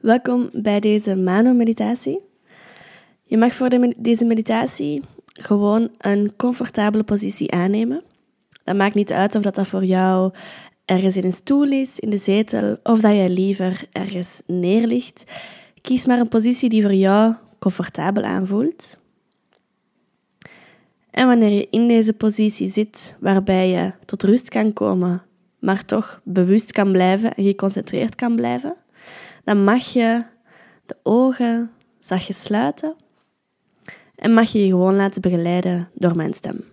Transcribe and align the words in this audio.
Welkom 0.00 0.50
bij 0.52 0.80
deze 0.80 1.16
Mano-meditatie. 1.16 2.20
Je 3.24 3.36
mag 3.36 3.52
voor 3.52 3.68
deze 3.96 4.24
meditatie 4.24 5.02
gewoon 5.24 5.90
een 5.98 6.36
comfortabele 6.36 7.02
positie 7.02 7.52
aannemen. 7.52 8.02
Dat 8.64 8.76
maakt 8.76 8.94
niet 8.94 9.12
uit 9.12 9.34
of 9.34 9.42
dat, 9.42 9.54
dat 9.54 9.66
voor 9.66 9.84
jou 9.84 10.32
ergens 10.84 11.16
in 11.16 11.24
een 11.24 11.32
stoel 11.32 11.70
is, 11.70 11.98
in 11.98 12.10
de 12.10 12.16
zetel, 12.16 12.76
of 12.82 13.00
dat 13.00 13.16
je 13.16 13.30
liever 13.30 13.84
ergens 13.92 14.42
neerligt. 14.46 15.24
Kies 15.80 16.06
maar 16.06 16.18
een 16.18 16.28
positie 16.28 16.68
die 16.68 16.82
voor 16.82 16.94
jou 16.94 17.34
comfortabel 17.58 18.22
aanvoelt. 18.22 18.96
En 21.10 21.26
wanneer 21.26 21.52
je 21.52 21.68
in 21.70 21.88
deze 21.88 22.12
positie 22.12 22.68
zit, 22.68 23.16
waarbij 23.18 23.68
je 23.68 23.92
tot 24.04 24.22
rust 24.22 24.48
kan 24.48 24.72
komen, 24.72 25.22
maar 25.58 25.84
toch 25.84 26.20
bewust 26.24 26.72
kan 26.72 26.92
blijven 26.92 27.34
en 27.34 27.44
geconcentreerd 27.44 28.14
kan 28.14 28.34
blijven, 28.34 28.76
dan 29.50 29.64
mag 29.64 29.84
je 29.92 30.22
de 30.86 30.96
ogen 31.02 31.70
zachtjes 32.00 32.42
sluiten 32.42 32.94
en 34.14 34.34
mag 34.34 34.52
je 34.52 34.58
je 34.58 34.66
gewoon 34.66 34.96
laten 34.96 35.20
begeleiden 35.20 35.90
door 35.94 36.16
mijn 36.16 36.32
stem. 36.32 36.64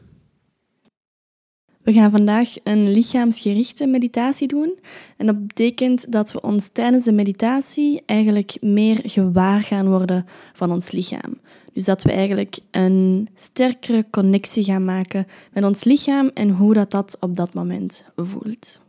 We 1.82 1.94
gaan 1.94 2.12
vandaag 2.12 2.55
een 2.63 2.91
lichaamsgerichte 2.91 3.88
meditatie 3.88 4.48
doen. 4.48 4.80
En 5.18 5.26
dat 5.26 5.48
betekent 5.48 6.12
dat 6.12 6.32
we 6.32 6.41
ons 6.41 6.68
tijdens 6.68 7.04
de 7.04 7.12
meditatie 7.12 8.02
eigenlijk 8.05 8.58
meer 8.62 8.99
gewaar 9.04 9.62
gaan 9.62 9.88
worden 9.88 10.26
van 10.54 10.71
ons 10.71 10.91
lichaam. 10.91 11.40
Dus 11.73 11.85
dat 11.85 12.04
we 12.04 12.12
eigenlijk 12.12 12.57
een 12.71 13.27
sterkere 13.35 14.05
connectie 14.09 14.63
gaan 14.63 14.85
maken 14.85 15.27
met 15.54 15.63
ons 15.63 15.84
lichaam 15.84 16.32
en 16.34 16.49
hoe 16.49 16.73
dat, 16.73 16.91
dat 16.91 17.18
op 17.20 17.35
dat 17.35 17.54
moment 17.54 18.05
voelt. 18.16 18.80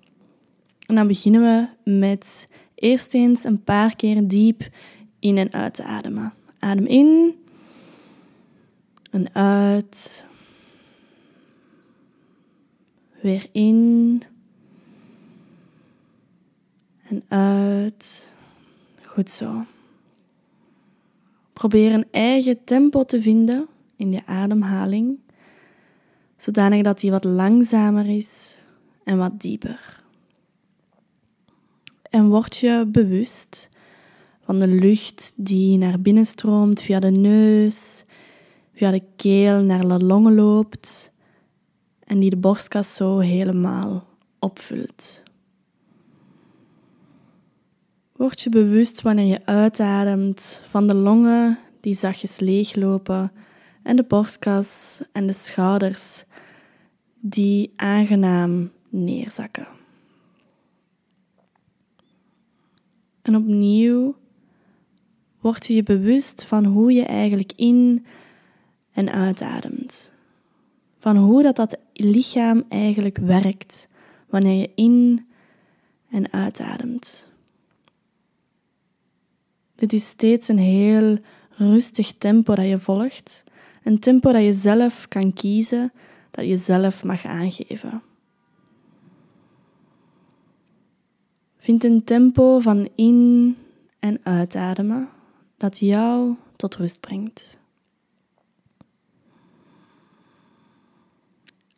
En 0.86 0.94
dan 0.94 1.06
beginnen 1.06 1.40
we 1.40 1.90
met 1.90 2.48
eerst 2.78 3.14
eens 3.14 3.44
een 3.44 3.62
paar 3.62 3.96
keer 3.96 4.28
diep 4.28 4.68
in 5.18 5.38
en 5.38 5.52
uit 5.52 5.74
te 5.74 5.82
ademen. 5.82 6.32
Adem 6.58 6.86
in 6.86 7.36
en 9.10 9.34
uit. 9.34 10.24
Weer 13.22 13.46
in 13.52 14.22
en 17.08 17.24
uit. 17.28 18.32
Goed 19.02 19.30
zo. 19.30 19.64
Probeer 21.52 21.92
een 21.92 22.06
eigen 22.10 22.64
tempo 22.64 23.04
te 23.04 23.22
vinden 23.22 23.66
in 23.96 24.12
je 24.12 24.26
ademhaling, 24.26 25.18
zodanig 26.36 26.82
dat 26.82 27.00
die 27.00 27.10
wat 27.10 27.24
langzamer 27.24 28.16
is 28.16 28.60
en 29.04 29.18
wat 29.18 29.40
dieper. 29.40 30.02
En 32.18 32.28
word 32.28 32.56
je 32.56 32.86
bewust 32.88 33.68
van 34.40 34.60
de 34.60 34.68
lucht 34.68 35.32
die 35.36 35.78
naar 35.78 36.00
binnen 36.00 36.26
stroomt 36.26 36.80
via 36.80 37.00
de 37.00 37.10
neus, 37.10 38.04
via 38.74 38.90
de 38.90 39.02
keel 39.16 39.62
naar 39.62 39.88
de 39.88 40.04
longen 40.04 40.34
loopt 40.34 41.10
en 42.04 42.18
die 42.18 42.30
de 42.30 42.36
borstkas 42.36 42.94
zo 42.94 43.18
helemaal 43.18 44.06
opvult. 44.38 45.22
Word 48.12 48.40
je 48.40 48.50
bewust 48.50 49.02
wanneer 49.02 49.26
je 49.26 49.46
uitademt 49.46 50.62
van 50.68 50.86
de 50.86 50.94
longen 50.94 51.58
die 51.80 51.94
zachtjes 51.94 52.38
leeglopen 52.40 53.32
en 53.82 53.96
de 53.96 54.04
borstkas 54.04 55.00
en 55.12 55.26
de 55.26 55.32
schouders 55.32 56.24
die 57.20 57.72
aangenaam 57.76 58.70
neerzakken. 58.88 59.77
En 63.28 63.36
opnieuw 63.36 64.14
word 65.40 65.66
je 65.66 65.74
je 65.74 65.82
bewust 65.82 66.44
van 66.44 66.64
hoe 66.64 66.92
je 66.92 67.04
eigenlijk 67.04 67.52
in 67.56 68.06
en 68.92 69.10
uitademt. 69.12 70.12
Van 70.98 71.16
hoe 71.16 71.42
dat, 71.42 71.56
dat 71.56 71.78
lichaam 71.92 72.64
eigenlijk 72.68 73.18
werkt 73.18 73.88
wanneer 74.28 74.60
je 74.60 74.70
in 74.74 75.26
en 76.10 76.32
uitademt. 76.32 77.28
Dit 79.74 79.92
is 79.92 80.08
steeds 80.08 80.48
een 80.48 80.58
heel 80.58 81.18
rustig 81.50 82.12
tempo 82.12 82.54
dat 82.54 82.66
je 82.66 82.78
volgt. 82.78 83.44
Een 83.82 83.98
tempo 83.98 84.32
dat 84.32 84.42
je 84.42 84.54
zelf 84.54 85.08
kan 85.08 85.32
kiezen, 85.32 85.92
dat 86.30 86.46
je 86.46 86.56
zelf 86.56 87.04
mag 87.04 87.24
aangeven. 87.24 88.02
Vind 91.68 91.84
een 91.84 92.04
tempo 92.04 92.60
van 92.60 92.88
in- 92.94 93.56
en 93.98 94.18
uitademen 94.22 95.08
dat 95.56 95.78
jou 95.78 96.34
tot 96.56 96.76
rust 96.76 97.00
brengt. 97.00 97.58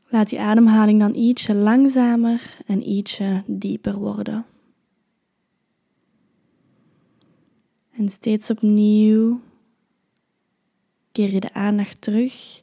Laat 0.06 0.28
die 0.28 0.40
ademhaling 0.40 1.00
dan 1.00 1.14
ietsje 1.14 1.54
langzamer 1.54 2.56
en 2.66 2.88
ietsje 2.88 3.42
dieper 3.46 3.98
worden. 3.98 4.46
En 7.90 8.08
steeds 8.08 8.50
opnieuw 8.50 9.40
keer 11.12 11.32
je 11.32 11.40
de 11.40 11.52
aandacht 11.52 12.00
terug 12.00 12.62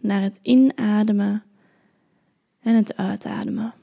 naar 0.00 0.22
het 0.22 0.38
inademen 0.42 1.42
en 2.60 2.74
het 2.74 2.96
uitademen. 2.96 3.74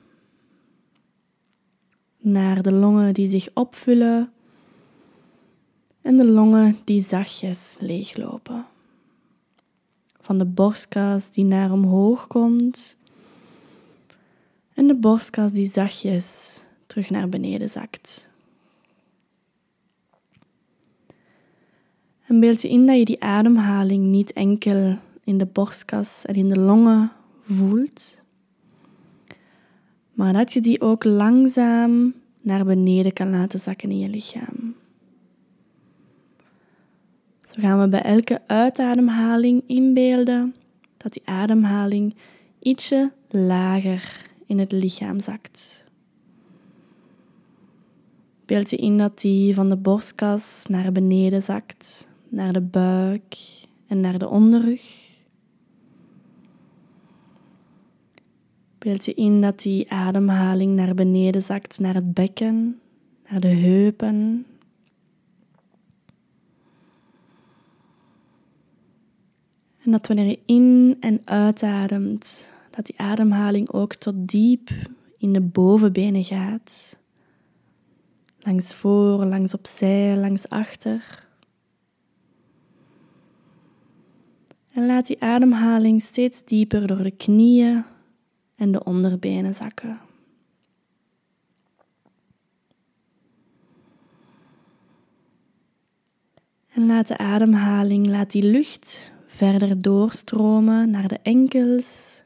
Naar 2.20 2.62
de 2.62 2.72
longen 2.72 3.14
die 3.14 3.30
zich 3.30 3.50
opvullen 3.54 4.32
en 6.02 6.18
de 6.18 6.26
longen 6.26 6.78
die 6.84 7.02
zachtjes 7.02 7.76
leeglopen. 7.80 8.66
Van 10.20 10.38
de 10.38 10.46
borstkas 10.46 11.32
die 11.32 11.46
naar 11.46 11.72
omhoog 11.72 12.28
komt 12.28 12.98
en 14.74 14.88
de 14.88 14.96
borstkas 14.96 15.52
die 15.52 15.72
zachtjes 15.72 16.62
terug 16.86 17.10
naar 17.10 17.30
beneden 17.30 17.70
zakt. 17.70 18.30
En 22.26 22.40
beeld 22.40 22.62
je 22.62 22.70
in 22.70 22.86
dat 22.86 22.98
je 22.98 23.06
die 23.06 23.24
ademhaling 23.24 24.04
niet 24.04 24.34
enkel 24.34 24.98
in 25.24 25.38
de 25.38 25.46
borstkas 25.46 26.26
en 26.26 26.36
in 26.36 26.50
de 26.50 26.60
longen 26.60 27.12
voelt, 27.42 28.20
maar 30.20 30.34
dat 30.34 30.54
je 30.54 30.62
die 30.62 30.82
ook 30.82 31.04
langzaam 31.04 32.14
naar 32.42 32.66
beneden 32.66 33.14
kan 33.14 33.30
laten 33.30 33.60
zakken 33.60 33.90
in 33.90 34.00
je 34.00 34.10
lichaam. 34.10 34.76
Zo 37.46 37.62
gaan 37.62 37.80
we 37.80 37.90
bij 37.90 38.02
elke 38.02 38.42
uitademhaling 38.48 39.64
inbeelden 39.68 40.56
dat 40.98 41.14
die 41.14 41.22
ademhaling 41.26 42.16
ietsje 42.60 43.12
lager 43.30 44.30
in 44.46 44.60
het 44.60 44.72
lichaam 44.72 45.20
zakt. 45.20 45.84
Beeld 48.46 48.70
je 48.70 48.78
in 48.78 48.98
dat 48.98 49.22
die 49.22 49.54
van 49.54 49.70
de 49.70 49.78
borstkas 49.78 50.66
naar 50.70 50.92
beneden 50.92 51.42
zakt, 51.42 52.10
naar 52.30 52.54
de 52.54 52.62
buik 52.62 53.36
en 53.88 54.00
naar 54.00 54.20
de 54.20 54.30
onderrug. 54.30 55.09
Beeld 58.80 59.06
je 59.06 59.14
in 59.14 59.42
dat 59.42 59.62
die 59.62 59.92
ademhaling 59.92 60.76
naar 60.76 60.96
beneden 60.96 61.44
zakt, 61.44 61.80
naar 61.80 61.94
het 61.94 62.14
bekken, 62.14 62.80
naar 63.30 63.40
de 63.40 63.48
heupen. 63.48 64.46
En 69.84 69.92
dat 69.92 70.08
wanneer 70.08 70.26
je 70.26 70.40
in- 70.46 70.98
en 71.00 71.22
uitademt, 71.26 72.50
dat 72.70 72.86
die 72.86 73.00
ademhaling 73.00 73.72
ook 73.72 73.96
tot 73.96 74.28
diep 74.28 74.70
in 75.18 75.34
de 75.34 75.42
bovenbenen 75.42 76.24
gaat. 76.24 76.98
Langs 78.40 78.74
voor, 78.74 79.26
langs 79.26 79.54
opzij, 79.54 80.18
langs 80.18 80.50
achter. 80.50 81.28
En 84.72 84.86
laat 84.86 85.08
die 85.08 85.22
ademhaling 85.22 86.02
steeds 86.02 86.46
dieper 86.46 86.88
door 86.88 87.04
de 87.04 87.12
knieën 87.12 87.86
en 88.60 88.72
de 88.72 88.84
onderbenen 88.84 89.54
zakken. 89.54 90.00
En 96.74 96.86
laat 96.86 97.08
de 97.08 97.18
ademhaling, 97.18 98.08
laat 98.08 98.32
die 98.32 98.44
lucht 98.44 99.12
verder 99.26 99.82
doorstromen 99.82 100.90
naar 100.90 101.08
de 101.08 101.20
enkels, 101.22 102.22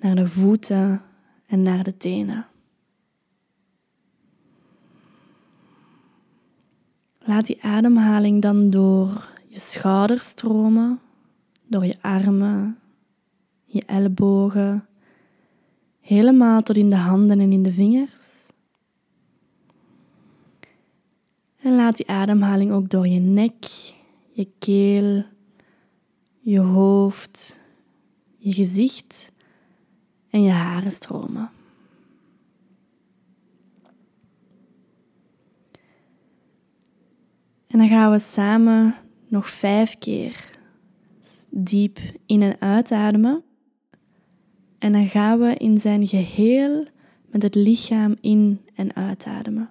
naar 0.00 0.14
de 0.14 0.26
voeten 0.26 1.02
en 1.46 1.62
naar 1.62 1.84
de 1.84 1.96
tenen. 1.96 2.46
Laat 7.18 7.46
die 7.46 7.62
ademhaling 7.62 8.42
dan 8.42 8.70
door 8.70 9.28
je 9.48 9.58
schouders 9.58 10.26
stromen, 10.26 11.00
door 11.66 11.84
je 11.84 11.96
armen, 12.00 12.78
je 13.64 13.82
ellebogen, 13.86 14.86
helemaal 16.04 16.62
tot 16.62 16.76
in 16.76 16.90
de 16.90 16.96
handen 16.96 17.40
en 17.40 17.52
in 17.52 17.62
de 17.62 17.72
vingers. 17.72 18.48
En 21.60 21.74
laat 21.74 21.96
die 21.96 22.08
ademhaling 22.08 22.72
ook 22.72 22.90
door 22.90 23.06
je 23.06 23.20
nek, 23.20 23.64
je 24.30 24.48
keel, 24.58 25.24
je 26.40 26.60
hoofd, 26.60 27.60
je 28.36 28.52
gezicht 28.52 29.32
en 30.30 30.42
je 30.42 30.50
haren 30.50 30.92
stromen. 30.92 31.50
En 37.66 37.78
dan 37.78 37.88
gaan 37.88 38.10
we 38.10 38.18
samen 38.18 38.94
nog 39.28 39.50
vijf 39.50 39.98
keer 39.98 40.58
diep 41.50 41.98
in- 42.26 42.42
en 42.42 42.60
uitademen. 42.60 43.42
En 44.84 44.92
dan 44.92 45.08
gaan 45.08 45.38
we 45.38 45.54
in 45.54 45.78
zijn 45.78 46.06
geheel 46.06 46.86
met 47.26 47.42
het 47.42 47.54
lichaam 47.54 48.16
in- 48.20 48.60
en 48.74 48.94
uitademen. 48.94 49.70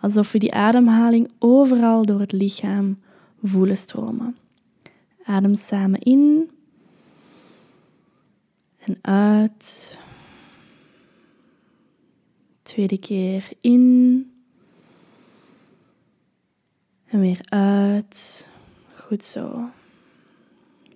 Alsof 0.00 0.32
we 0.32 0.38
die 0.38 0.52
ademhaling 0.52 1.30
overal 1.38 2.04
door 2.04 2.20
het 2.20 2.32
lichaam 2.32 2.98
voelen 3.42 3.76
stromen. 3.76 4.36
Adem 5.24 5.54
samen 5.54 6.00
in 6.00 6.50
en 8.78 8.98
uit. 9.00 9.98
Tweede 12.62 12.98
keer 12.98 13.48
in 13.60 14.32
en 17.06 17.20
weer 17.20 17.40
uit. 17.44 18.48
Goed 18.94 19.24
zo. 19.24 19.70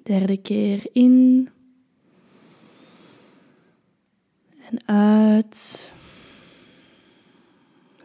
Derde 0.03 0.37
keer 0.37 0.87
in 0.93 1.49
en 4.71 4.80
uit. 4.91 5.93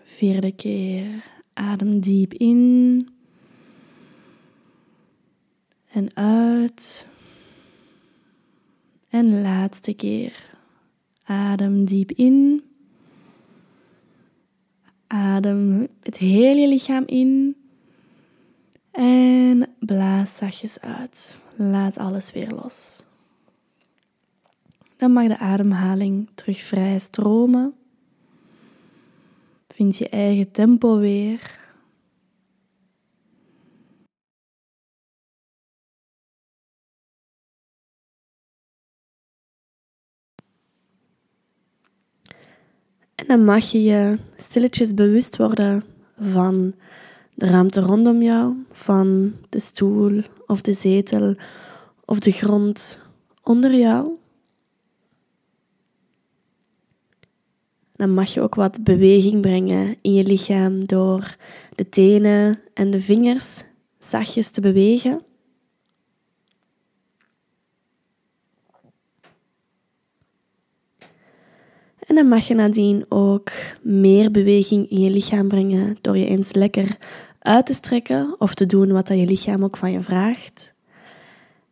Vierde 0.03 0.51
keer 0.51 1.07
adem 1.53 1.99
diep 1.99 2.33
in 2.33 3.09
en 5.91 6.15
uit. 6.15 7.07
En 9.09 9.41
laatste 9.41 9.93
keer 9.93 10.57
adem 11.23 11.85
diep 11.85 12.11
in. 12.11 12.63
Adem 15.07 15.87
het 16.01 16.17
hele 16.17 16.67
lichaam 16.67 17.03
in. 17.05 17.55
En 18.91 19.75
blaas 19.79 20.37
zachtjes 20.37 20.79
uit. 20.79 21.37
Laat 21.55 21.97
alles 21.97 22.31
weer 22.31 22.49
los. 22.49 23.03
Dan 25.05 25.13
mag 25.13 25.27
de 25.27 25.37
ademhaling 25.37 26.29
terug 26.35 26.61
vrij 26.61 26.99
stromen. 26.99 27.73
Vind 29.67 29.97
je 29.97 30.09
eigen 30.09 30.51
tempo 30.51 30.97
weer. 30.97 31.59
En 43.15 43.25
dan 43.27 43.45
mag 43.45 43.71
je 43.71 43.83
je 43.83 44.17
stilletjes 44.37 44.93
bewust 44.93 45.37
worden 45.37 45.83
van 46.19 46.75
de 47.33 47.45
ruimte 47.45 47.79
rondom 47.79 48.21
jou, 48.21 48.65
van 48.71 49.35
de 49.49 49.59
stoel 49.59 50.21
of 50.47 50.61
de 50.61 50.73
zetel 50.73 51.35
of 52.05 52.19
de 52.19 52.31
grond 52.31 53.01
onder 53.43 53.75
jou. 53.75 54.23
Dan 57.95 58.13
mag 58.13 58.33
je 58.33 58.41
ook 58.41 58.55
wat 58.55 58.83
beweging 58.83 59.41
brengen 59.41 59.95
in 60.01 60.13
je 60.13 60.23
lichaam 60.23 60.85
door 60.85 61.35
de 61.75 61.89
tenen 61.89 62.59
en 62.73 62.91
de 62.91 62.99
vingers 62.99 63.63
zachtjes 63.99 64.49
te 64.49 64.61
bewegen. 64.61 65.21
En 71.99 72.15
dan 72.15 72.27
mag 72.27 72.47
je 72.47 72.53
nadien 72.53 73.05
ook 73.09 73.51
meer 73.81 74.31
beweging 74.31 74.89
in 74.89 74.99
je 74.99 75.09
lichaam 75.09 75.47
brengen 75.47 75.97
door 76.01 76.17
je 76.17 76.25
eens 76.25 76.53
lekker 76.53 76.97
uit 77.39 77.65
te 77.65 77.73
strekken 77.73 78.35
of 78.39 78.53
te 78.53 78.65
doen 78.65 78.91
wat 78.91 79.07
dat 79.07 79.19
je 79.19 79.25
lichaam 79.25 79.63
ook 79.63 79.77
van 79.77 79.91
je 79.91 80.01
vraagt. 80.01 80.73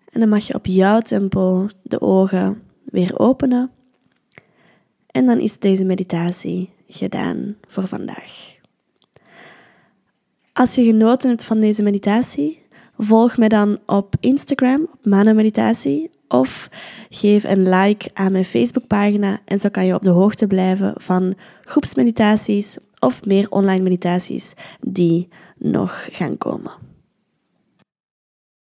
En 0.10 0.20
dan 0.20 0.30
mag 0.30 0.48
je 0.48 0.54
op 0.54 0.66
jouw 0.66 1.00
tempo 1.00 1.68
de 1.82 2.02
ogen 2.02 2.62
weer 2.84 3.20
openen. 3.20 3.72
En 5.14 5.26
dan 5.26 5.40
is 5.40 5.60
deze 5.60 5.86
meditatie 5.86 6.70
gedaan 6.88 7.56
voor 7.68 7.88
vandaag. 7.88 8.58
Als 10.54 10.76
je 10.76 10.84
genoten 10.84 11.30
hebt 11.30 11.44
van 11.44 11.60
deze 11.60 11.84
meditatie, 11.84 12.62
volg 12.98 13.38
me 13.38 13.50
dan 13.50 13.80
op 13.86 14.16
Instagram, 14.20 14.82
op 14.82 15.06
Meditatie, 15.06 16.10
of 16.28 16.70
geef 17.10 17.44
een 17.44 17.70
like 17.70 18.10
aan 18.14 18.32
mijn 18.32 18.46
Facebookpagina 18.46 19.40
en 19.46 19.60
zo 19.60 19.70
kan 19.70 19.86
je 19.86 19.96
op 19.96 20.02
de 20.02 20.10
hoogte 20.10 20.48
blijven 20.48 20.94
van 20.98 21.36
groepsmeditaties 21.62 22.78
of 23.00 23.26
meer 23.26 23.50
online 23.50 23.84
meditaties 23.84 24.54
die 24.80 25.28
nog 25.58 26.08
gaan 26.12 26.38
komen. 26.38 26.72